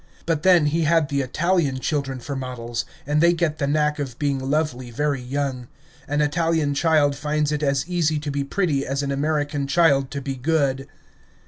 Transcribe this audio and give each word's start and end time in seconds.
But 0.25 0.41
then, 0.41 0.65
he 0.65 0.85
had 0.85 1.09
the 1.09 1.21
Italian 1.21 1.79
children 1.79 2.19
for 2.19 2.35
models, 2.35 2.85
and 3.05 3.21
they 3.21 3.33
get 3.33 3.59
the 3.59 3.67
knack 3.67 3.99
of 3.99 4.17
being 4.17 4.39
lovely 4.39 4.89
very 4.89 5.21
young. 5.21 5.67
An 6.07 6.21
Italian 6.21 6.73
child 6.73 7.15
finds 7.15 7.51
it 7.51 7.61
as 7.61 7.87
easy 7.87 8.17
to 8.17 8.31
be 8.31 8.43
pretty 8.43 8.83
as 8.83 9.03
an 9.03 9.11
American 9.11 9.67
child 9.67 10.09
to 10.09 10.19
be 10.19 10.35
good. 10.35 10.87